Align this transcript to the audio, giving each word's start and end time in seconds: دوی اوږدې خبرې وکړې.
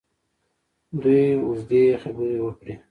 دوی 1.01 1.23
اوږدې 1.45 1.83
خبرې 2.01 2.37
وکړې. 2.41 2.73